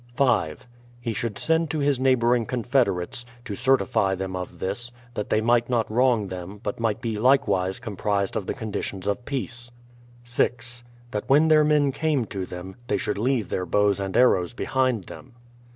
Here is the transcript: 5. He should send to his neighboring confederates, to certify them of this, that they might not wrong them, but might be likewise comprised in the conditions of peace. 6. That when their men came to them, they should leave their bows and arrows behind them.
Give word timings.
5. 0.15 0.65
He 0.99 1.13
should 1.13 1.37
send 1.37 1.69
to 1.69 1.77
his 1.77 1.99
neighboring 1.99 2.47
confederates, 2.47 3.23
to 3.45 3.53
certify 3.53 4.15
them 4.15 4.35
of 4.35 4.57
this, 4.57 4.91
that 5.13 5.29
they 5.29 5.41
might 5.41 5.69
not 5.69 5.91
wrong 5.91 6.29
them, 6.29 6.59
but 6.63 6.79
might 6.79 7.01
be 7.01 7.13
likewise 7.13 7.77
comprised 7.77 8.35
in 8.35 8.47
the 8.47 8.55
conditions 8.55 9.05
of 9.05 9.25
peace. 9.25 9.69
6. 10.23 10.83
That 11.11 11.29
when 11.29 11.49
their 11.49 11.63
men 11.63 11.91
came 11.91 12.25
to 12.25 12.47
them, 12.47 12.77
they 12.87 12.97
should 12.97 13.19
leave 13.19 13.49
their 13.49 13.67
bows 13.67 13.99
and 13.99 14.17
arrows 14.17 14.53
behind 14.55 15.03
them. 15.03 15.33